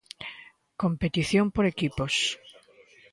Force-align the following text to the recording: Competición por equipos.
Competición 0.81 1.45
por 1.55 1.65
equipos. 1.71 2.13